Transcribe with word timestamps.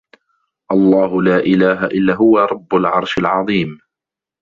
اللَّهُ 0.71 1.21
لا 1.23 1.37
إِلهَ 1.37 1.85
إِلّا 1.85 2.13
هُوَ 2.15 2.39
رَبُّ 2.39 2.75
العَرشِ 2.75 3.17
العَظيمِ 3.17 3.77